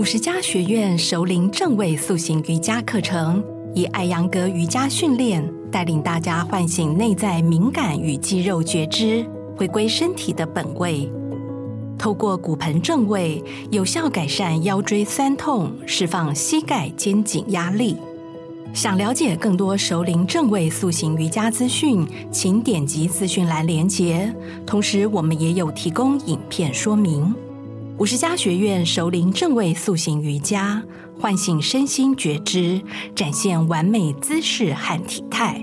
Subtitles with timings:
[0.00, 9.22] 五十家学院熟龄正位塑形瑜伽课程，以艾扬格瑜伽训练带领大家唤醒内在敏感与肌肉觉知，
[9.54, 11.06] 回归身体的本位。
[11.98, 17.94] 透过骨盆正位，有效改善腰椎酸痛，释放膝盖肩颈压力。
[18.72, 24.34] 想了解更多熟龄正位塑形瑜伽资讯，请点击资讯栏连结。
[24.64, 27.34] 同时，我们也有提供影片说明。
[28.00, 30.82] 五十家学院熟龄正位塑形瑜伽，
[31.20, 32.80] 唤醒身心觉知，
[33.14, 35.62] 展现完美姿势和体态。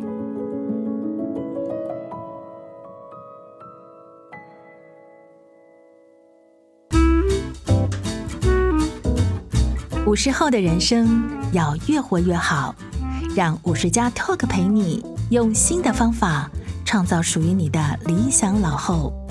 [10.05, 12.75] 五十后的人生要越活越好，
[13.35, 16.51] 让五十加 Talk 陪你用新的方法
[16.85, 19.26] 创造属于你的理想老后。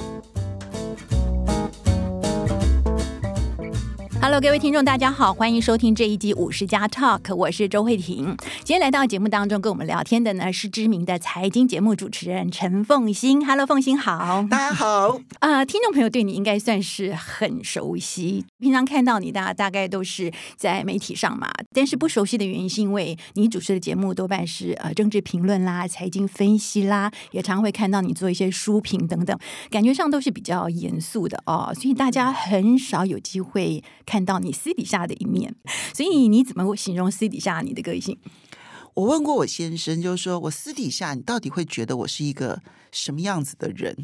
[4.20, 8.36] Hello，各位听众，大家好，欢迎收听这一集五十加 Talk，我是周慧婷。
[8.64, 13.46] 今天来到节目当中跟我们聊天的呢是知名的财经节目主持人陈凤欣。
[13.46, 15.20] Hello，凤欣好，大家好。
[15.38, 21.48] 啊、呃，听众朋友对你应该算是很熟悉，平常看到你大大概都是在媒体上嘛。
[21.72, 29.38] 但是不熟悉的原因是因为你主持的节目多半是呃政治评论啦、财经分析啦，也常会看到你做一些书评等等，
[29.70, 34.26] 感觉上都是比较严肃的哦，所以大家很少有机会看。
[34.26, 35.54] 到你私底下的一面，
[35.94, 38.18] 所以你怎么会形容私底下你的个性？
[38.94, 43.94] 我问过我先生，就是说我私底下你到底会觉得我是一个什么样子的人？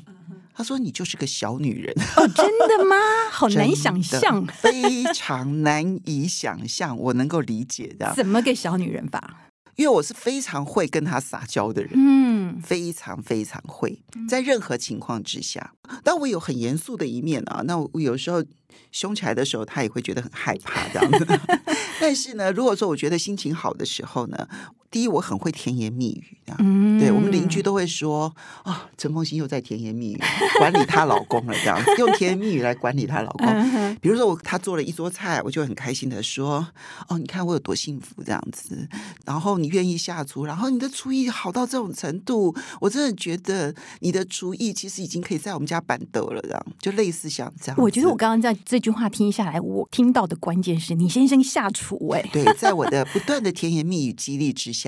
[0.55, 1.92] 他说你就是个小女人。
[2.17, 2.95] 哦，真的吗？
[3.33, 8.12] 好难想象，非常难以想象，我能够理解的。
[8.14, 9.50] 怎么个小女人法？
[9.77, 15.73] 因为我是非常会跟他撒娇的人，嗯，非常非常会，在任何情况之下，
[16.05, 17.62] 但我有很严肃的一面啊。
[17.64, 18.45] 那我有时候。
[18.91, 21.27] 凶起来的时候，他也会觉得很害怕这样子。
[22.01, 24.48] 但是呢，如果说我觉得心情好的时候呢，
[24.93, 26.39] 第一我很会甜言蜜语。
[26.59, 28.30] 嗯，对我们邻居都会说
[28.63, 30.20] 啊，陈凤欣又在甜言蜜语
[30.61, 33.97] 管理她老公了这样子，用甜言蜜语来管理她老公。
[34.02, 36.67] 比如说我她做了一桌菜，我就很开心的说
[37.08, 38.86] 哦，你看我有多幸福这样子。
[39.25, 47.77] 然后你愿意下厨，然后你的厨艺好到这种程度，我真的觉得你的厨艺其实已经可以在我们家板凳了这样，就类似像这样。
[47.81, 48.83] 我觉得我刚刚在这。
[48.83, 54.82] 句话听下来，我听到的关键是你先生下厨哎，对，在我的不断的甜言蜜语激励之下，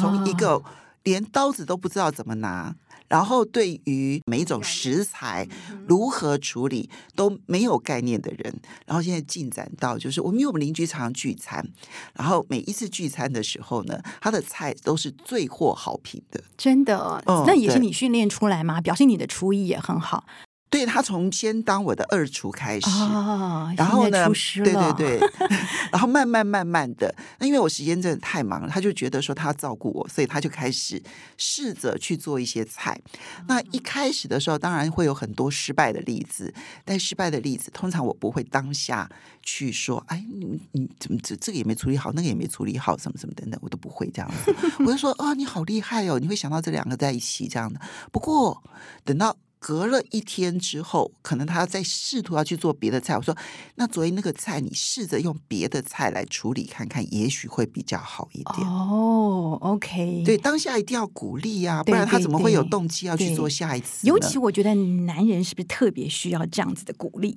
[0.00, 0.62] 从一个
[1.04, 2.74] 连刀子都不知道怎么拿，
[3.08, 5.48] 然后对于每一种食材
[5.86, 11.66] 如何处理都没有概念的人，然后现在进展到就是我们因为我们邻居常常聚餐，
[12.14, 18.80] 然后每一次聚餐的时候呢，他的菜都是最获好评的，真的，那也是你训练出来吗？
[18.80, 20.24] 表现你的厨艺也很好。
[20.70, 25.20] 对，他从先当我的二厨开始，哦、然后呢，对对对，
[25.90, 31.02] 然后慢慢慢慢的，那因为我时间真的太忙了，他就觉得说他要照顾我，所以他就开始
[31.38, 33.00] 试着去做一些菜。
[33.46, 36.52] 那一开始的时候，当然会有很多失败的例子，
[36.84, 39.08] 但失败的例子通常我不会当下
[39.42, 44.54] 去说，哎，你你怎么这这个也没处理好，那个也没处理好，什么什么等等，我都不会这样子。
[44.80, 47.80] 我就说，哦，你好厉害哦，你会想到这两个在一起这样的。
[48.12, 48.62] 不过
[49.02, 49.34] 等到。
[49.58, 53.16] 隔了一天之后，可能他再试图要去做别的菜。
[53.16, 53.36] 我说
[53.74, 64.06] ：“那昨天那个菜，你试着用别的菜来处理看看，也许会比较好一点。”哦，OK，对，当下一定要鼓励呀、啊，不然他怎么会有动机要去做下一次？
[64.06, 67.36] 尤其我觉得男人是不是特别需要这样子的鼓励？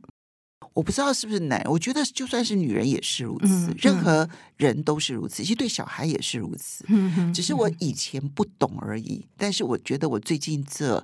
[0.74, 6.86] 我不知道是不是男人，我觉得就算是女人也是如此，任何人都是如此，其实对小孩也是如此。
[7.34, 9.26] 只是我以前不懂而已。
[9.36, 11.04] 但是我觉得我最近这。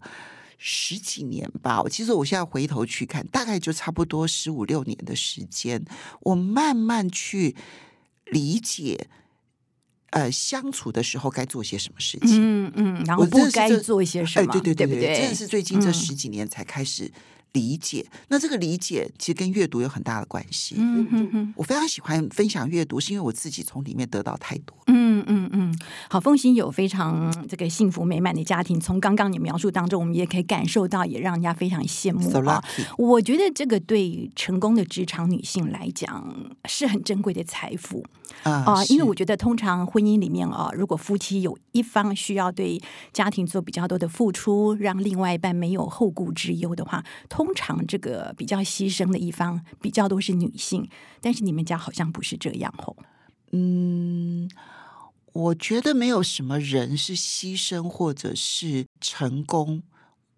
[0.58, 5.86] 十几年吧，我其实我现在回头去看，大概就差不多十五六年的时间，
[6.22, 7.56] 我慢慢去
[8.26, 9.08] 理解，
[10.10, 15.20] 呃，相处的时候该做些什么事情，嗯嗯，然后不该做一些什么，哎，对对对对，对对？
[15.20, 17.12] 真的是最近这十几年才开始
[17.54, 18.04] 理解。
[18.12, 20.76] 嗯、那这个理解其实跟阅读有很大的关系。
[20.80, 24.76] 嗯哼哼，我非常喜欢分享阅读，是因为我自己从里面得到太多。
[24.88, 25.07] 嗯。
[25.28, 25.80] 嗯嗯嗯，
[26.10, 28.80] 好，凤行有非常这个幸福美满的家庭。
[28.80, 32.64] 从刚刚你描述当中，我们也可以感受到，也让人家非常羡慕啊。
[32.76, 36.34] So、我觉得这个对成功的职场女性来讲
[36.66, 38.04] 是很珍贵的财富
[38.44, 42.82] 啊，呃、因为我觉得通常婚姻里面啊，如果夫妻有一方需要对
[43.12, 50.88] 家庭做比较多的付出，让另外一半没有后顾之忧的话，通常这个比较牺牲的一方比较多是女性。
[51.20, 52.96] 但是你们家好像不是这样哦，
[53.52, 54.50] 嗯。
[55.38, 59.84] 我觉得没有什么人是牺牲或者是成功，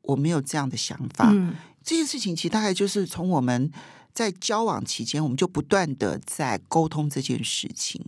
[0.02, 1.30] 我没有这样的想法。
[1.32, 3.72] 嗯，这件事情其实大概就是从我们
[4.14, 8.06] 在交往期间，我们就不断的在沟通这件事情。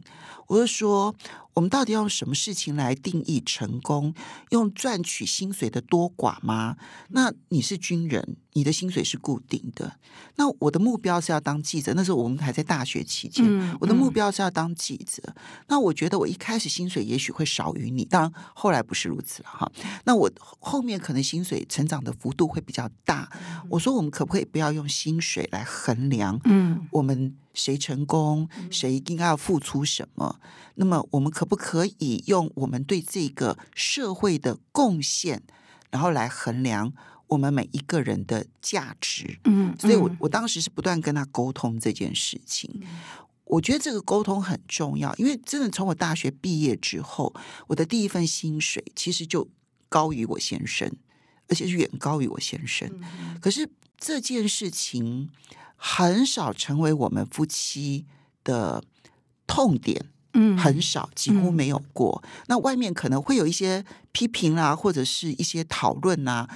[0.52, 1.16] 我就说，
[1.54, 4.14] 我们到底要用什么事情来定义成功？
[4.50, 6.76] 用赚取薪水的多寡吗？
[7.12, 9.96] 那你是军人，你的薪水是固定的。
[10.36, 11.94] 那我的目标是要当记者。
[11.96, 13.46] 那时候我们还在大学期间，
[13.80, 15.34] 我的目标是要当记者。
[15.70, 19.72] 那我觉得我一开始薪水也许会少于你，当然后来不是如此了哈。
[20.04, 23.32] 那我后面可能薪水成长的幅度会比较大。
[23.70, 26.38] 我说，我们可不可以不要用薪水来衡量？
[26.44, 27.38] 嗯，我们。
[27.54, 30.40] 谁成功，谁应该要付出什么？
[30.76, 35.44] 那么，我们可不可以用我们对这个社会的贡献，
[35.90, 36.94] 然后来衡量
[37.28, 39.38] 我们每一个人的价值？
[39.44, 42.82] 嗯，所以我我当时是不断跟他沟通这件事情。
[43.44, 47.34] 我觉得这个沟通很重要，因为真的从我大学毕业之后，
[47.68, 49.48] 我的第一份薪水其实就
[49.90, 50.90] 高于我先生，
[51.50, 52.90] 而且是远高于我先生。
[53.42, 55.30] 可是这件事情。
[55.84, 58.06] 很少成为我们夫妻
[58.44, 58.84] 的
[59.48, 62.22] 痛点，嗯，很少，几乎没有过。
[62.24, 66.48] 嗯、那外面可能会有一些批评啊，或者是一些讨论啊，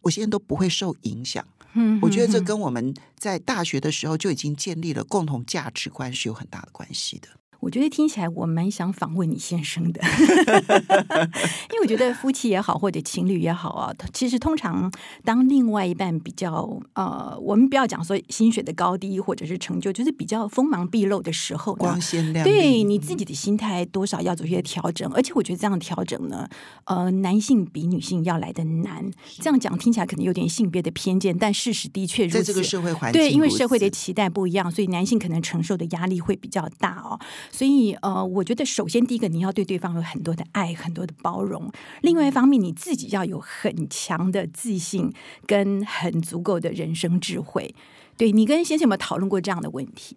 [0.00, 1.46] 我现在都不会受影响。
[1.74, 7.28] 嗯，我觉得这跟我们在大学的时候就已经建立了共同价值观是有很大的关系的。
[7.62, 10.02] 我觉得听起来我蛮想访问你先生的，
[11.70, 14.92] 因为我觉得夫妻也好，或者情侣也好啊，其实通常
[15.24, 25.08] 当另外一半比较呃，我们不要讲说薪水的高低或者是成就，就是比较锋芒毕露的时候，光鲜亮丽，对你自己的心态多少要做一些调整。
[25.12, 26.48] 而且我觉得这样调整呢，
[26.86, 29.08] 呃，男性比女性要来的难。
[29.38, 32.38] 这样讲听起来可能有点性别的偏见，但事实的确如此。
[32.38, 37.16] 在这个社会环境，对，因为社会的期待不一样，所以男性可能承受的压力会比较大哦。
[37.52, 41.70] 所以，呃，我觉得首先第一个，你要对对方有很多的爱，很多的包容；
[42.00, 45.12] 另外一方面，你自己要有很强的自信
[45.46, 47.74] 跟很足够的人生智慧。
[48.16, 50.16] 对，你跟先生有没有讨论过这样的问题？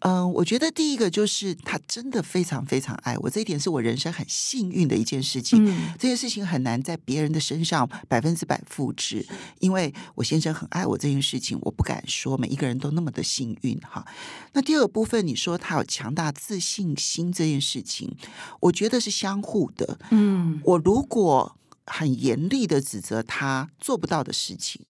[0.00, 5.64] 嗯，我觉得第一个就是他真的非常非常爱我，这一点是我人生很幸运的一件事情。
[5.64, 9.26] 嗯，这件事情很难在别人的身上百分之百复制，
[9.58, 14.06] 因为我先生很爱我这件事情，我不敢说每一个人都那么的幸运哈。
[14.52, 18.14] 那第二个部分，你说他有强大自信心这件事情，
[18.60, 19.98] 我觉得是相互的。
[20.10, 21.56] 嗯，我如果
[21.86, 24.82] 很严厉的指责他做不到的事情。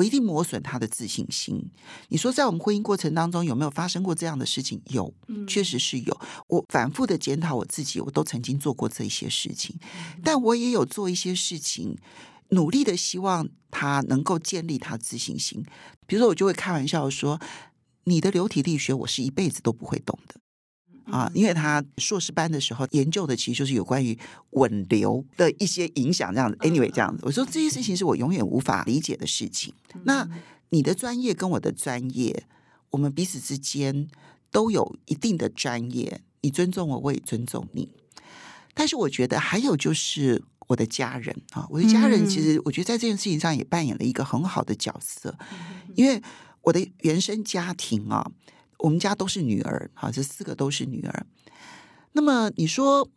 [0.00, 1.70] 我一定磨损他的自信心。
[2.08, 4.80] 你说，在我们婚姻过程当中有没有发生过这样的事情？
[4.86, 5.12] 有，
[5.46, 6.20] 确实是有。
[6.48, 9.78] 我反复的检讨我自己，我都曾经做过这些事情，
[10.24, 11.98] 但我也有做一些事情，
[12.48, 15.62] 努力的希望他能够建立他自信心。
[16.06, 17.38] 比如说，我就会开玩笑说
[18.04, 20.40] ：“你的流体力学，我是一辈子都不会懂的。”
[21.10, 24.18] 啊，因为他硕士班的时候研究的其实就是有关于
[24.50, 26.56] 稳流的一些影响，这样子。
[26.58, 29.74] Anyway，这样子，我说这些事情是我永远无法理解的事情。
[30.04, 30.28] 那
[30.70, 32.44] 你的专业跟我的专业，
[32.90, 34.08] 我们彼此之间
[34.50, 37.88] 都有一定的专业，你尊重我，我也尊重你。
[38.74, 45.36] 但是我觉得还有就是我的家人啊，我的家人其实我觉得在这件事情上也扮演了一个很好的角色，
[45.94, 46.22] 因为
[46.62, 48.30] 我的原生家庭啊。
[48.82, 51.26] 我们家都是女儿，好，这四个都是女儿。
[52.12, 53.08] 那么你说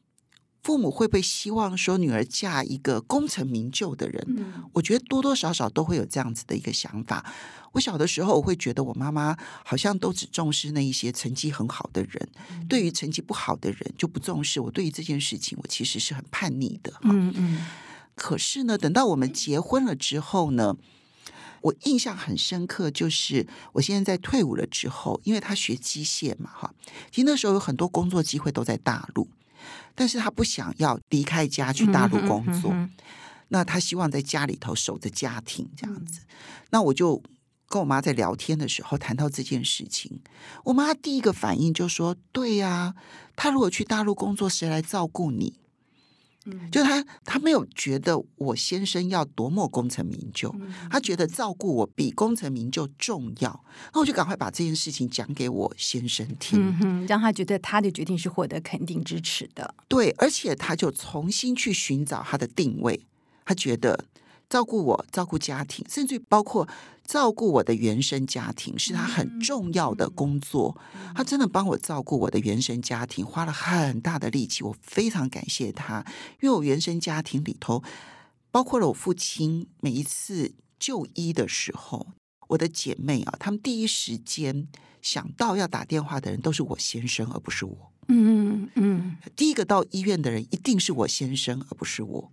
[0.62, 4.24] 父母会不会希望说女儿嫁一个功成名就的人？
[4.28, 7.26] 嗯，我觉得多多少少都会有这样子的一个想法。
[7.74, 14.62] 我小的时候，我会觉得我妈妈好像都只重视那一些成绩很好的人，嗯，对于成绩不好的人就不重视。
[14.62, 16.94] 我对于这件事情，我其实是很叛逆的。
[17.02, 17.66] 嗯嗯。
[18.16, 20.76] 可是呢，等到我们结婚了之后呢？
[21.64, 26.74] 我印象很深刻，就是我现在在退伍了之后，因为他学机械嘛，哈，
[27.10, 29.28] 其实那时候有很多工作机会都在大陆，
[29.96, 32.92] 但是他不想要离开家去大陆工作，嗯哼嗯哼，
[33.48, 36.20] 那他希望在家里头守着家庭这样子。
[36.72, 37.24] 那我就
[37.70, 40.20] 跟我妈在聊天的时候谈到这件事情，
[40.66, 42.94] 我妈第一个反应就说：“对呀，
[43.38, 45.54] 他如果去大陆工作，谁来照顾你？”
[46.72, 50.54] 就他，他没有觉得我先生要多么功成名就，
[50.90, 53.64] 他觉得照顾我比功成名就重要。
[53.94, 59.74] 那我就赶快把这件事情讲给我先生听，嗯哼，让他觉得他的决定是获得肯定支持的。
[59.88, 63.06] 对，而且他就重新去寻找他的定位，
[63.46, 64.06] 他觉得。
[64.50, 66.68] 照顾我，照顾家庭，甚至包括
[67.06, 70.78] 照顾我的原生家庭，是他很重要的工作。
[71.16, 76.06] 他真的帮我照顾我的原生家庭，花了很大的力气，我非常感谢他。
[76.42, 77.84] 因为我原生家庭里头，
[78.52, 82.08] 包括了我父亲，每一次就医的时候，
[82.50, 84.68] 我的姐妹啊，他们第一时间
[85.02, 87.92] 想到要打电话的人都是我先生，而不是我。
[88.10, 92.32] 嗯嗯，第一个到医院的人一定是我先生，而不是我。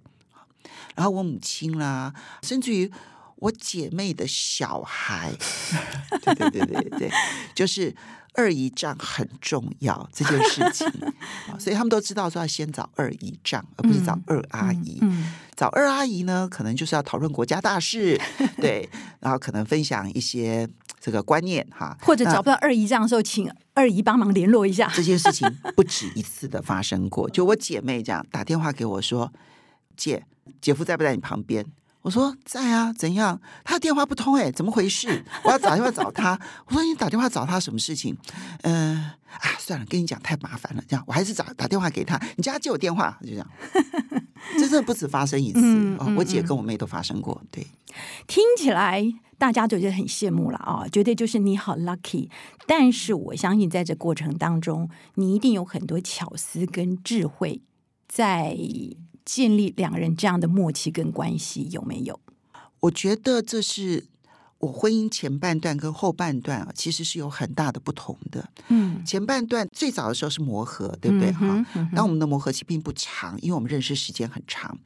[0.95, 2.12] 然后我母亲啦，
[2.43, 2.90] 甚至于
[3.37, 5.33] 我姐妹的小孩，
[6.23, 7.11] 对对对对对，
[7.55, 7.95] 就是
[8.35, 10.87] 二姨丈很重要这件事情，
[11.59, 14.99] 所以他们都知道说要先找二姨丈，而不是找二阿姨。
[15.00, 18.21] 嗯嗯嗯、找二阿姨呢，可能就是要讨论国家大事，
[18.59, 18.88] 对，
[19.21, 20.69] 然后可能分享一些
[21.00, 24.93] 这个观念哈，或者找不到二姨丈的时候，请二姨帮忙联络一下。
[24.95, 29.33] 这件事情不止一次的发生过，就我姐妹这样打电话给我说
[29.97, 30.25] ：“姐，
[30.61, 31.64] 姐夫在不在你旁边？”
[32.02, 33.38] 我说在啊，怎样？
[33.62, 35.23] 他的电话不通哎，怎么回事？
[35.44, 36.40] 我要打电话找他。
[36.66, 38.16] 我说你打电话找他什么事情？
[38.62, 42.18] 嗯、呃，啊，算了，跟你讲太麻烦了，这样我还是打打电话给他。
[42.37, 43.47] 你叫他接我电话，就这样。
[44.56, 45.61] 这真的不止发生一次，
[45.99, 47.38] 哦，我姐跟我妹都发生过。
[47.50, 47.66] 对，
[48.26, 49.04] 听起来
[49.37, 52.30] 大家就觉得很羡慕了啊、哦，觉得就是你好 lucky。
[52.66, 57.61] 但是我相信在这过程当中，你一定有很多巧思跟智慧
[58.09, 58.56] 在。
[59.32, 62.18] 建立两人这样的默契跟关系有没有？
[62.80, 64.08] 我觉得这是
[64.61, 68.49] 我婚姻前半段跟后半段啊，其实是有很大的不同的。
[68.69, 71.33] 嗯，前半段最早的时候是磨合，对不对？
[71.33, 74.79] 哈、嗯，那、嗯、我们的磨合期并不长，因为我们认识时间很长。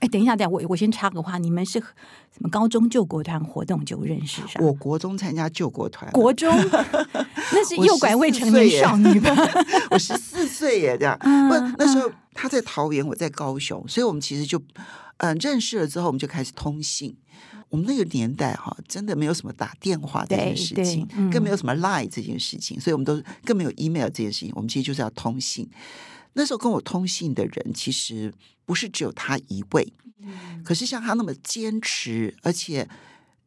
[0.00, 4.62] 哎，等一下，等一下，我我先插个话，你们是什么高中救国团活动就认识上？
[4.62, 6.54] 我国中参加救国团，国中
[7.52, 9.34] 那是诱拐未成年少女吧？
[9.90, 11.16] 我十四岁耶，这样。
[11.20, 12.10] 嗯，那时候。
[12.34, 14.86] 他在桃园，我在高雄，所以我们其实就嗯、
[15.18, 17.14] 呃、认识了之后，我们就开始通信。
[17.72, 24.52] 我们那个年代哈，真的没有什么打电话这件事情，嗯、更没有什么 Line 这件事情，所以我们都更没有 email 这件事情。
[24.54, 25.66] 我们其实就是要通信。
[26.34, 28.30] 那时候跟我通信的人，其实
[28.66, 32.86] 不是只有他一位，嗯、可是像他那么坚持，而且。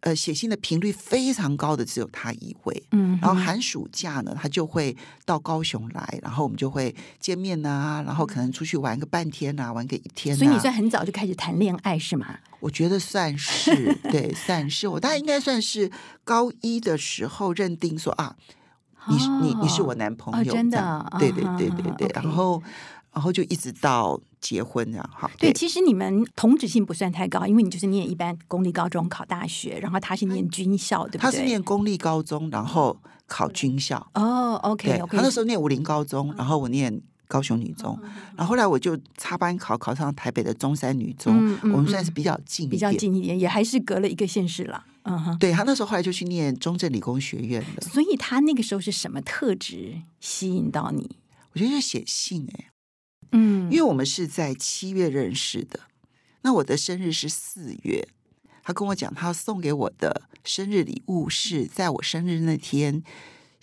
[0.06, 4.96] 呃，写信的频率非常高的只有他一位，嗯，然后寒暑假呢，他就会
[5.26, 10.38] 到高雄来，然后我们就会见面呐、啊，然后可能出去玩个半天呐、啊，玩个一天、啊。
[10.38, 12.38] 所以你算很早就开始谈恋爱是吗？
[12.60, 15.90] 我觉得算是，对，算是我大概应该算是
[16.24, 18.36] 高一的时候认定说啊，
[19.08, 22.62] 你你你是我男朋友，哦、真的，对对对对对，然后。
[23.16, 25.28] 然后就一直到结婚这样哈。
[25.40, 31.22] 对，其实你们同质性不算太高，因为你就是念一般公立高中考大学，然后他是念军校，对不对？
[31.22, 33.96] 他是念公立高中，然后考军校。
[34.14, 35.18] 哦，OK OK。
[35.18, 38.00] 他那时候念武林高中，然后我念高雄女中，
[38.38, 44.86] 然后后来我就插班考考上台北的中山女中，我们算是比较近，比较近一点，也还是隔了一个县市了。
[45.06, 45.36] 嗯哼。
[45.40, 47.82] 对，他那时候后来就去念中正理工学院了。
[47.82, 51.18] 所以他那个时候是什么特质吸引到你？
[51.54, 52.70] 我觉得就写信哎。
[53.36, 55.82] 嗯，因为我们是在七月认识的，
[56.42, 58.08] 那我的生日是四月，
[58.64, 63.04] 他跟我讲，他送给我的生日礼物是在我生日那天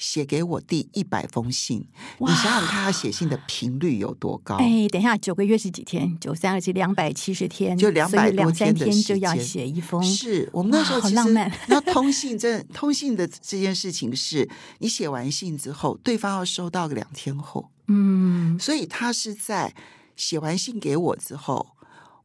[0.02, 1.86] 写给我第一百封信。
[2.18, 4.56] 你想想看，他写信的频率有多高？
[4.56, 6.18] 哎，等一下，九个月是几天？
[6.18, 10.02] 九三二七两百七十天，就两百多天的时间就要写一封。
[10.02, 11.52] 是我们那时候其实，好浪漫。
[11.68, 14.48] 那通信这通信的这件事情是，
[14.80, 17.70] 你写完信之后，对方要收到个两天后。
[17.86, 19.72] 嗯，所以他是在
[20.16, 21.64] 写完信给我之后，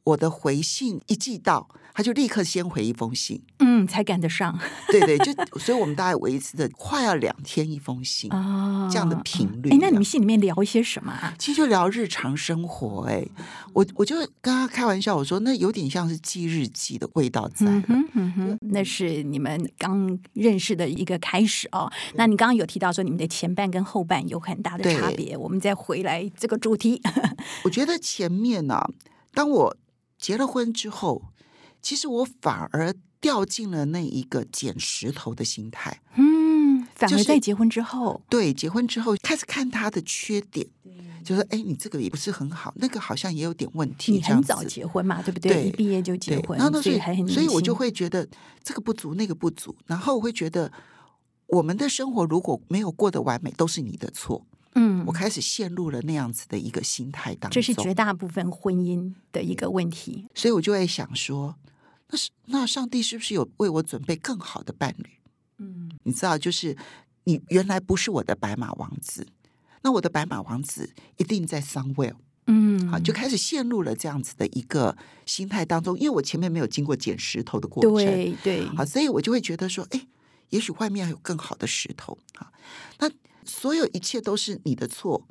[0.08, 4.58] 我的回信一寄到，他就立刻先回一封信，嗯，才赶得上。
[4.90, 9.70] 对对，就所以我们大概维持的快要两天一封信哦，这样的频率。
[9.70, 11.34] 哎，那你们信里面聊一些什么啊？
[11.38, 13.02] 其实就聊日常生活。
[13.10, 13.28] 哎，
[13.74, 17.66] 我我就跟他开玩笑，我说那有点像是记日记的味道在。
[17.66, 21.92] 嗯哼，嗯哼，那是你们刚认识的一个开始哦。
[22.16, 27.02] 那你刚刚有提到说你们的前半跟后半有很大的差别，我们再回来这个主题。
[27.66, 28.90] 我觉得前面呢、啊，
[29.34, 29.76] 当我
[30.28, 31.24] 结了婚之后。
[31.80, 36.02] 其实我反而掉进了那一个捡石头的心态。
[36.16, 40.68] 嗯，反而在结婚之后，对，结婚之后开始看他的缺点，
[41.24, 45.54] 就说：“哎，你这个也不是很好，那个好像也有点问题。”你很早结婚嘛，对不对？
[45.54, 48.28] 对，一毕业就结婚，然后所以还很所以我就会觉得
[48.64, 50.70] 这个不足，那个不足，然后我会觉得
[51.46, 54.46] 我们的生活如果没有过得完美，都是你的错。
[55.08, 60.28] 嗯，我开始陷入了那样子的一个心态当中，这是绝大部分婚姻的一个问题。
[60.36, 61.56] 所以我就会想说。
[62.10, 65.10] 那是那上帝是不是有为我准备更好的伴侣？
[65.58, 66.74] 嗯，你知道，就是
[67.26, 69.28] 你原来不是我的白马王子，
[69.82, 72.16] 那我的白马王子一定在 somewhere。
[72.46, 80.08] 嗯，好，就开始陷入了这样子的一个心态当中，因为我前面没有经过捡石头的过程，对对，好，所以我就会觉得说，哎，
[80.52, 82.50] 也许外面还有更好的石头啊。
[83.00, 83.12] 那
[83.48, 85.28] 所有一切都是你的错，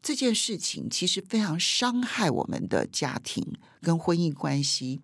[0.00, 3.44] 这件事情其实非常伤害我们的家庭
[3.82, 5.00] 跟婚姻关系。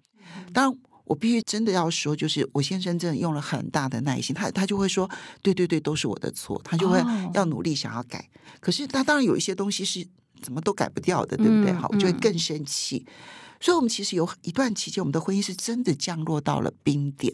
[0.52, 0.80] 当然。
[1.06, 5.06] 我必须真的要说，就是我先生真的用了很大的耐心，他他就会说，
[5.42, 6.98] 对对对，都是我的错，他就会
[7.34, 8.18] 要努力想要改。
[8.18, 8.54] Oh.
[8.58, 10.02] 可是他当然有一些东西是
[10.40, 11.74] 怎么都改不掉的，对不对？
[11.74, 13.04] 好，我就会更生气。
[13.06, 13.12] 嗯、
[13.60, 17.30] 所以，我们其实有一段期间，我们的婚姻是真的降落到了冰点。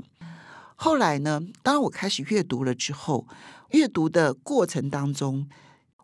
[0.75, 3.29] 后来呢，当我开始阅读了之后，
[3.73, 5.49] 阅读的过程当中，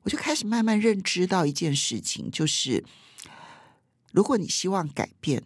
[0.02, 2.84] 我就开始慢慢认知到一件事情，就是
[4.12, 5.42] 如果你希望改变，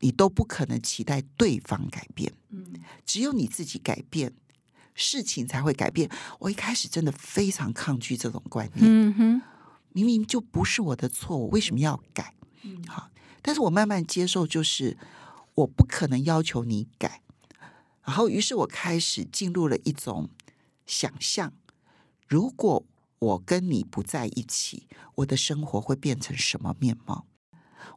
[0.00, 2.32] 你都不可能期待对方改变。
[2.50, 4.32] 嗯，只有你自己改变，
[4.94, 6.10] 事情才会改变。
[6.38, 8.86] 我一开始真的非常抗拒这种观念。
[8.86, 9.42] 嗯哼，
[9.92, 12.34] 明明就不是我的错，我为什么要改？
[12.62, 13.10] 嗯，好，
[13.40, 14.96] 但是我慢慢接受，就是
[15.54, 17.22] 我不可能要求你改。
[18.04, 20.30] 然后，于是我开始进入了一种
[20.86, 21.52] 想象：
[22.26, 22.84] 如果
[23.18, 27.26] 我跟你不在一起，我的生活会变成什么面貌？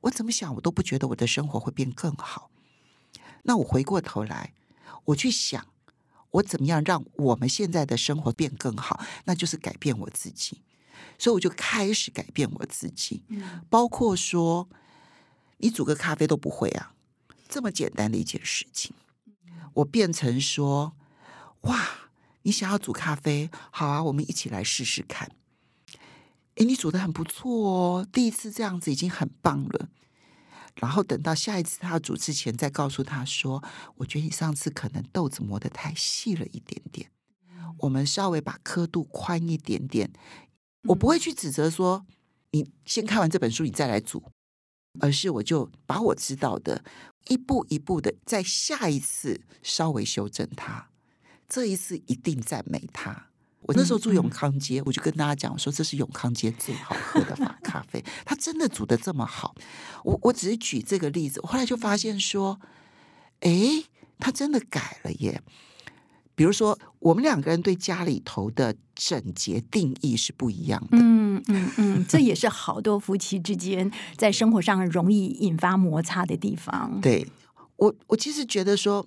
[0.01, 2.50] 我怎么想，我都不觉得我的生活会变更好。
[3.43, 4.53] 那我回过头来，
[5.05, 5.67] 我去想，
[6.31, 9.03] 我怎么样让我们现在的生活变更好？
[9.25, 10.62] 那就是改变我自己。
[11.17, 13.24] 所以我就开始改变我自己，
[13.69, 14.69] 包括说，
[15.58, 16.93] 你煮个咖啡都不会啊，
[17.48, 18.93] 这么简单的一件事情。
[19.75, 20.93] 我变成说，
[21.62, 22.09] 哇，
[22.50, 25.29] 你想要煮咖啡，好啊，我们一起来试试看。
[26.56, 29.88] 诶，你煮的很不错哦，第一次这样子已经很棒了。
[30.77, 33.63] 然后等到下一次他要煮之前，再告诉他说，
[33.98, 37.12] 我觉得你上次可能豆子磨得太细了一点点，
[37.82, 40.12] 我们稍微把刻度宽一点点。
[40.86, 42.03] 我不会去指责说，
[42.50, 44.24] 你先看完这本书，你再来煮。
[45.00, 46.84] 而是我就把我知道的
[47.27, 50.88] 一步一步的，在下一次稍微修正它，
[51.50, 53.25] 这一次一定赞美他。
[53.63, 59.53] 我那时候住永康街，我就跟大家讲说，这是永康街最好喝的法咖啡， 他真的煮的这么好。
[60.03, 62.60] 我我只是举这个例子，我后来就发现说，
[63.41, 63.84] 哎，
[64.18, 65.41] 他真的改了耶。
[66.36, 70.98] 比如说，我们两个人对家里头的整洁定义是不一样的。
[70.98, 76.98] 嗯嗯嗯，这也是好多夫妻之间在生活上容易引发摩擦的地方。
[77.03, 77.27] 对，
[77.75, 79.06] 我，我其实觉得说，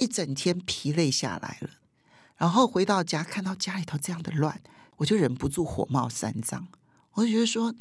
[0.00, 1.70] 一整天疲累下来了，
[2.36, 4.60] 然后回到家看到家里头这样的乱，
[4.96, 6.66] 我就忍不住火冒三丈。
[7.12, 7.74] 我就觉得说，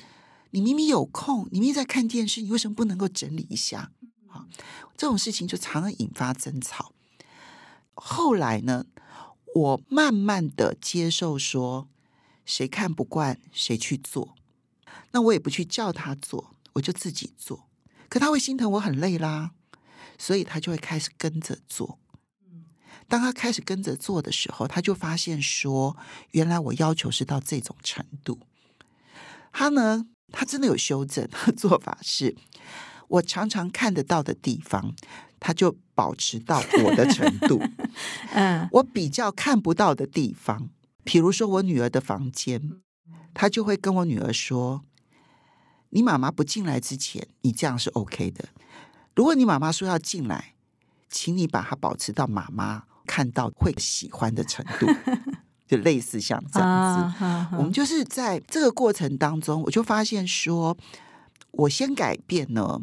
[0.52, 3.92] 你明明有空，你明明在看电视，你为什么不能够整理一下？
[4.28, 4.46] 啊，
[4.98, 6.94] 这种事情就常常引发争吵。
[7.94, 8.86] 后来呢，
[9.56, 11.88] 我慢慢的接受说，
[12.46, 14.36] 谁看不惯谁去做，
[15.12, 17.70] 那我也不去叫他做，我就自己做。
[18.10, 19.52] 可他会心疼我很累啦，
[20.18, 21.98] 所以他就会开始跟着做。
[23.10, 25.98] 当他开始跟着做的时候，他就发现说，
[26.32, 28.40] 原来我要求是到这种程度。
[29.52, 32.38] 他呢，他真的有修正，他的做法是，
[33.08, 34.96] 我常常看得到的地方。
[35.42, 37.64] 他就保持到我的程度，
[38.36, 40.70] 嗯，我比较看不到的地方，
[41.06, 42.82] 比如说我女儿的房间，
[43.34, 44.84] 他就会跟我女儿说
[45.92, 48.50] ：“你妈妈不进来之前，你这样是 OK 的。
[49.16, 50.56] 如果你妈妈说要进来，
[51.10, 54.86] 请你把它保持到妈妈看到会喜欢的程度，
[55.68, 57.56] 就类似像这样子。
[57.58, 60.78] 我们就是在这个过程当中，我就发现说，
[61.52, 62.82] 我先改变呢。”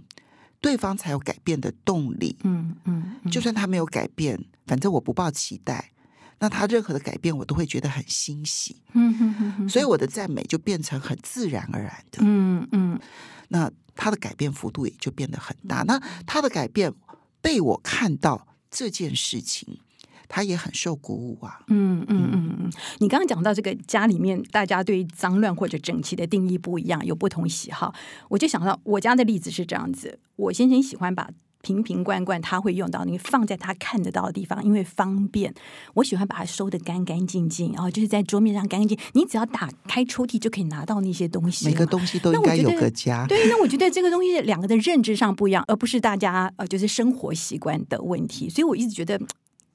[0.58, 2.34] 对方才有改变的动力。
[2.42, 5.92] 嗯嗯，嗯，就算他没有改变，反正我不抱期待。
[6.40, 8.74] 那他任何的改变，我都会觉得很欣喜。
[8.94, 12.18] 嗯哼哼哼，所以我的赞美就变成很自然而然的。
[12.22, 12.98] 嗯嗯，
[13.48, 15.84] 那他的改变幅度也就变得很大。
[15.86, 16.92] 那他的改变
[17.40, 19.78] 被我看到这件事情。
[20.28, 21.60] 他也很受鼓舞啊。
[21.68, 27.94] 嗯嗯嗯嗯，你刚刚讲到这个家里面，大家对脏乱或者整齐的定义不一样，有不同喜好。
[28.28, 31.28] 我就想到我家的例子是这样子：我先生喜欢把
[31.62, 35.52] 瓶瓶罐罐他会用到，你放在他看得到的地方，因为方便。
[35.94, 38.96] 我喜欢把它收得干干净净，然后就是在桌面上干干净。
[39.14, 41.66] 你只要打开抽屉就可以拿到那些东西。
[41.66, 43.26] 每个东西都应该有个家。
[43.26, 48.48] 对，那我觉得这个东西两个的认知上不一样，而不是大家呃就是生活习惯的问题。
[48.48, 49.20] 所以我一直觉得。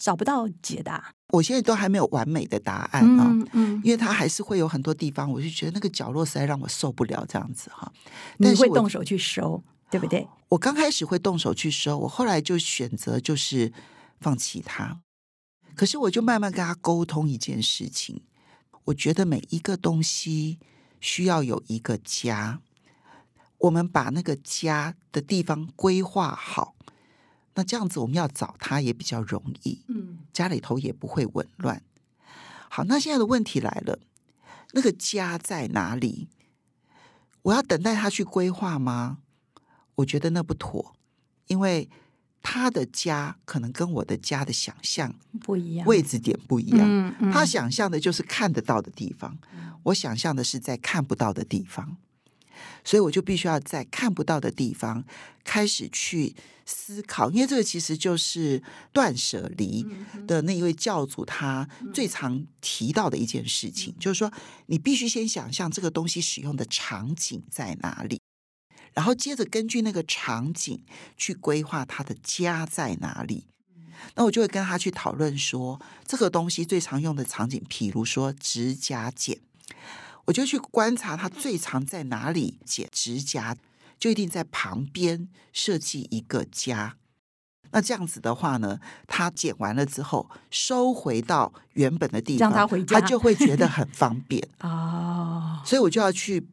[0.02, 7.94] 找不到解答，我现在都还没有完美的答案啊，嗯嗯、因为他还是会有很多地方，我就觉得那个角落实在让我受不了这样子哈。
[8.38, 10.28] 你会动手去收，对不对？
[10.50, 13.72] 我刚开始会动手去收，我后来就选择就是
[14.20, 15.02] 放弃它。
[15.76, 18.24] 可是我就慢慢跟他沟通一件事情，
[18.86, 20.58] 我觉得每一个东西
[21.00, 22.60] 需要有一个家，
[23.60, 26.74] 我们把那个家的地方规划好。
[27.56, 31.82] 那这样子，我们要找他也比较容易，嗯，家里头也不会紊乱。
[32.70, 34.00] 好，那现在的问题来了，
[34.72, 36.30] 那个家在哪里？
[37.42, 39.18] 我要等待他去规划吗？
[39.96, 40.96] 我觉得那不妥，
[41.48, 41.90] 因为
[42.42, 46.80] 他的家可能跟我的家的想象不一样，位置点不一样。
[46.82, 49.38] 嗯嗯，他想象的就是看得到的地方，
[49.84, 51.98] 我想象的是在看不到的地方。
[52.84, 55.04] 所以我就必须要在看不到的地方
[55.44, 58.62] 开始去思考，因为这个其实就是
[58.94, 59.86] 断舍离
[60.28, 64.32] 的那一位教主他最常提到的一件事情，就是说
[64.68, 68.20] 你必须先想象这个东西使用的场景在哪里，
[68.94, 70.84] 然后接着根据那个场景
[71.18, 73.48] 去规划他的家在哪里。
[74.16, 79.38] 那我就会跟他去讨论说，这个东西最常用的场景，譬如说指甲剪，
[80.26, 83.56] 我就去观察他最常在哪里剪指甲，
[84.00, 86.98] 就一定在旁边设计一个家。
[87.72, 95.62] 那这样子的话呢，他剪完了之后收回到原本的地方，他回家，他就会觉得 很方便哦。
[95.66, 96.48] 所以我就要去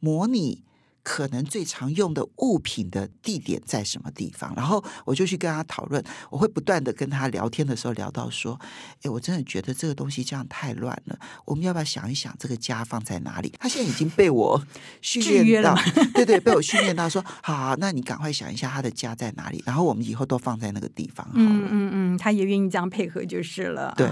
[0.00, 0.62] 模拟。
[1.04, 4.52] 可能最常用的物品的地点在什么地方？
[4.56, 6.02] 然后我就去跟他讨论。
[6.30, 8.58] 我会不断的跟他聊天的时候聊到说
[9.04, 11.18] ：“哎，我真的觉得这个东西这样太乱了。
[11.44, 14.60] 我们要不要想一想这个家放在哪里？”他现在已经被我
[15.02, 15.78] 训练到，
[16.14, 23.92] 对对，被我训练到说：“好，好，那你赶快想一下他的家在哪里，然后我们以后都放在那个地方。”嗯嗯嗯，他也愿意这样配合就是了。
[23.96, 24.08] 对，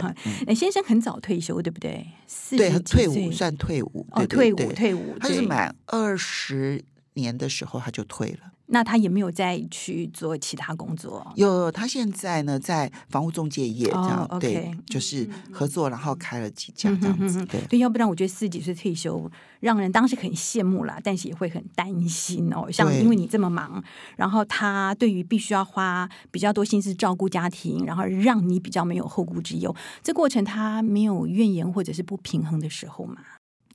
[0.47, 2.07] 嗯、先生很早退休，对不对？
[2.51, 4.07] 对，退伍算退伍。
[4.17, 6.82] 对对对哦，退伍退伍，他是满二十。
[7.15, 11.31] 年的时候他就退了，那他也没有再去做其他工作。
[11.37, 17.45] 有，他现在呢在房屋中介业这样，哦、对就是合作，然后开了几家这样子。
[17.69, 22.71] 对，要不然我觉得四十几岁退休，让人当时很羡慕啦，但是也会很担心哦。
[22.71, 23.83] 像因为你这么忙，
[24.17, 33.17] 然后他对于必须要花比较多心思照顾家庭，然后让你比较没有后顾之忧，这过程他没有怨言或者是不平衡的时候嘛？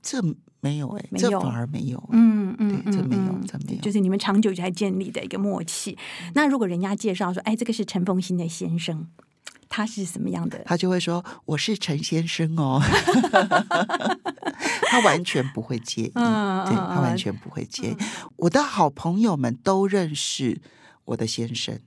[0.00, 0.22] 这
[0.60, 2.02] 没有哎、这反而没有。
[2.12, 5.92] 嗯嗯，对，这没有，嗯、这没有，就是你们长久才建立的一个默契。
[6.26, 9.06] 嗯、那如果人家介绍说，哎，这个是陈凤新的先生，
[9.68, 10.58] 他是什么样的？
[10.64, 12.82] 他就会说，我是陈先生哦。
[14.90, 17.96] 他完全不会介意，嗯、对他完全不会介意。
[17.98, 20.60] 嗯、我的好朋友们都认识
[21.04, 21.78] 我的先生。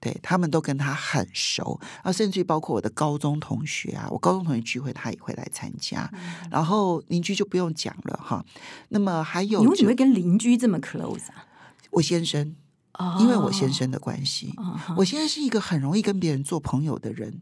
[0.00, 8.44] 对，他们都跟他很熟，啊，甚至于包括我的高中同学啊，我高中同学聚会他也会来参加，嗯、然后邻居就不用讲了哈。
[8.90, 11.46] 那么还有，你为什么会跟邻居这么 close 啊？
[11.90, 12.54] 我先生，
[12.92, 17.40] 哦、因为我先生的关系，哦、我先生是一个很容易跟别人做朋友的人，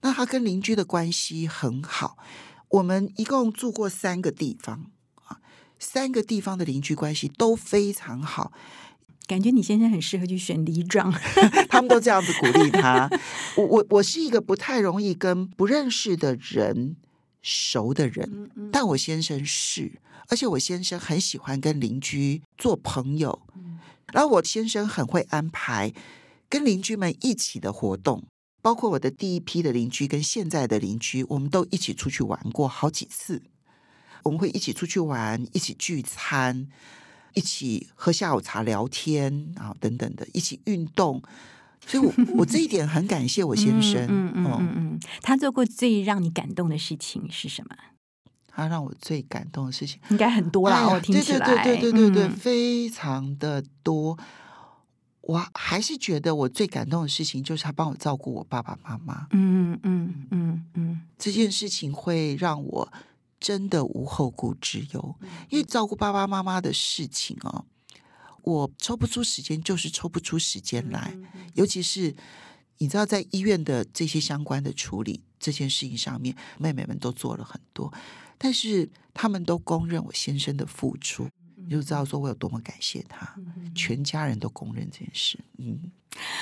[0.00, 2.16] 那他跟邻居的关系很好。
[2.68, 4.86] 我们一共住过三个地方
[5.26, 5.38] 啊，
[5.78, 8.52] 三个地方的邻居关系都非常好。
[9.26, 11.12] 感觉你先生很适合去选里长，
[11.68, 13.08] 他们都这样子鼓励他。
[13.56, 16.96] 我我我是一个不太容易跟不认识的人
[17.42, 23.42] 熟的人，嗯嗯、但我先生是，而且我先生很喜欢跟邻居做朋友。
[23.56, 23.78] 嗯、
[24.12, 25.92] 然后我先生很会安排
[26.48, 28.24] 跟邻居们一起的活动，
[28.62, 33.42] 包括我的第一批的邻居跟现在的邻居，我们都一起出去玩过好几次。
[34.24, 36.68] 我们会一起出去玩，一起聚餐。
[37.34, 41.22] 一起喝下午茶、聊天啊，等等的，一起运动。
[41.86, 44.06] 所以我，我我这一点很感谢我先生。
[44.08, 47.76] 嗯嗯嗯嗯，他做过最让你感动的事情是什么？
[48.48, 50.88] 他让我最感动的事情应该很多啦。
[50.88, 54.16] 我听起来，对对对对对对对，非常的多。
[55.22, 59.26] 我还是觉得我最感动的事情就是他帮我照顾我爸爸妈妈。
[59.32, 62.92] 嗯嗯嗯嗯，这件事情会让我。
[63.44, 65.16] 真的无后顾之忧，
[65.50, 67.66] 因为照顾爸爸妈妈的事情哦，
[68.40, 71.14] 我抽不出时间，就是抽不出时间来。
[71.52, 72.16] 尤其是
[72.78, 77.92] 你知道，在医院的这些相关的处理这件事情上面，妹妹们都做了很多，
[78.38, 83.36] 但是他们都公认我先生的付出，你就知道说我有多么感谢他，
[83.74, 85.38] 全家人都公认这件事。
[85.58, 85.92] 嗯，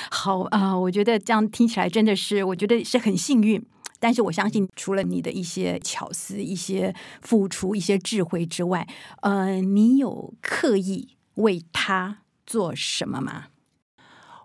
[0.09, 3.61] 好啊，呃，我觉得这样听起来真的是，我觉得是很幸运。
[4.03, 8.88] 但是我相信，除了你的一些巧思、一些付出、一些智慧之外，
[9.21, 13.45] 呃，你有刻意为他做什么吗？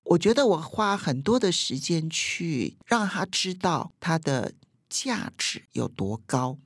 [0.03, 4.53] 我觉得我花很多的时间去让他知道他的
[4.87, 6.59] 价值有多高。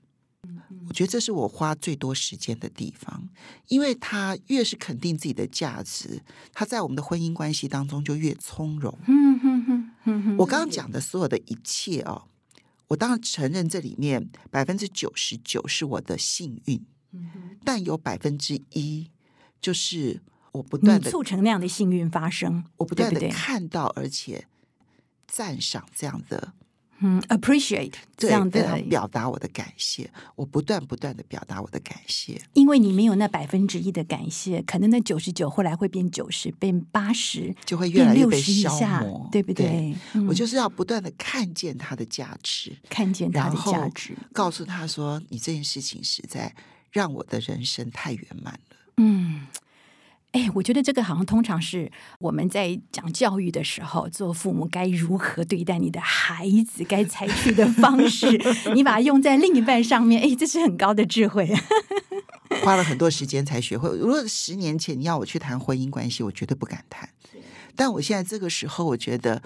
[0.89, 3.29] 我觉得这是我花最多时间的地方，
[3.69, 8.93] 因为他越是肯定自己的价值，他在我们的婚姻关系当中就越从容。
[10.37, 12.23] 我刚刚讲的所有的一切哦。
[12.91, 19.09] 我当然承认这里面百分之九十九是我的幸运，嗯、哼但有百分之一
[19.61, 24.45] 就是我不断的促成那样的幸运发生，我不断的看到而且
[25.25, 26.53] 赞赏这样的。
[27.03, 39.65] 嗯，appreciate 这样的表达我的感谢，我不断不断的表达我的感谢，因为你没有那百分之一的感谢，可能那九十九后来会变九十，变八十，就会越来越被消磨，对不对？
[39.65, 46.53] 对嗯、我就是要不断的看见它的价值，看见它的价值，告诉他说，你这件事情实在
[46.91, 48.77] 让我的人生太圆满了。
[48.97, 49.47] 嗯。
[50.31, 58.41] 哎，我觉得这个好像通常是我们在讲教育的时候，做父母该如何对待你的孩子，该采取的方式，
[58.73, 61.53] 你把它用在另一半上面，哎，这是很高的智慧。
[62.63, 63.89] 花了很多时间才学会。
[63.97, 67.09] 如果十年前你要我去谈婚姻关系，我绝对不敢谈。
[67.75, 69.41] 但我现在这个时候，我觉得。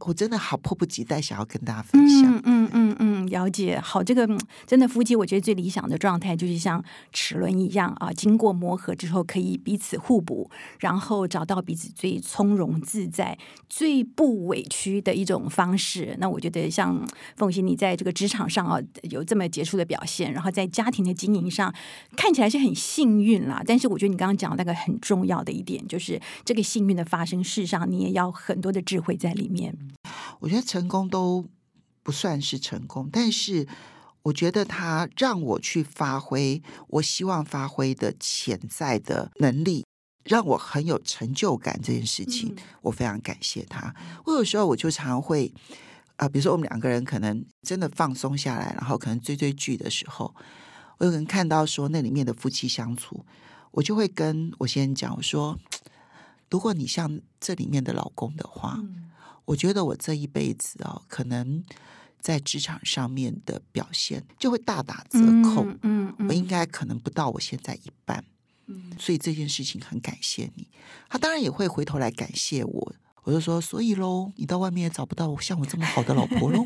[0.00, 2.34] 我真的好迫不及待想要跟大家分享。
[2.36, 3.78] 嗯嗯嗯嗯，了解。
[3.80, 4.28] 好，这个
[4.66, 6.82] 真的夫妻，我觉得最理想的状态就是像
[7.12, 13.36] 齿轮一样啊，经过磨合之后可以彼此互补，然后找到彼此最从容自在、
[13.68, 16.16] 最不委屈的一种方式。
[16.18, 17.04] 那我觉得像
[17.36, 21.72] 凤欣，你在这个职场上啊有这么杰出的表现，然后在家庭的经营上
[22.16, 23.62] 看起来是很幸运啦。
[23.66, 29.74] 但是我觉得你刚刚讲那个很重要的一点，就是这个幸运的发生，事实上你也要很多的智慧在里面。
[30.40, 31.44] 我觉得成功都
[32.02, 33.66] 不算是成功，但是
[34.22, 39.84] 我觉得他让我去发挥我希望发挥的潜在的能力，
[40.24, 41.78] 让我很有成就感。
[41.82, 43.94] 这件事情，我非常感谢他。
[44.24, 45.52] 我有时候我就常会
[46.16, 50.34] 啊、呃，比如说我们两个人可能真的放松下来，然后可能追追剧的时候，
[50.98, 53.24] 我有人看到说那里面的夫妻相处，
[53.72, 55.58] 我就会跟我先生讲，我说，
[56.50, 58.80] 如果你像这里面的老公的话。
[59.48, 61.64] 我觉得我这一辈子哦，可能
[62.20, 65.64] 在职场上面的表现就会大打折扣。
[65.64, 68.22] 嗯，嗯，嗯，我应该可能不到我现在一半。
[68.66, 70.68] 嗯，所以这件事情很感谢你。
[71.08, 72.94] 他当然也会回头来感谢我。
[73.28, 76.64] 我就说，所以喽，你到外面也找不到像我这么好的老婆喽。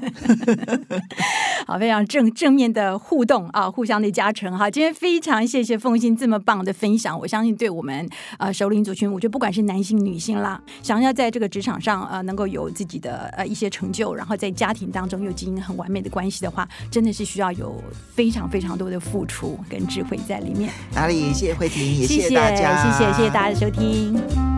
[1.66, 4.70] 好，非常正正面的互动啊，互相的加成哈。
[4.70, 17.82] 今天非常谢谢凤馨这么棒的分享，我相信对我们呃首领族群，我觉得不管是男性女性啦，想要在这个职场上呃能够有自己的呃一些成就，然后在家庭当中又经营很完美的关系的话，真的是需要有
[18.14, 20.72] 非常非常多的付出跟智慧在里面。
[20.94, 21.32] 哪里？
[21.32, 24.51] 谢谢慧婷，也谢谢大家，谢谢谢谢大家的收听。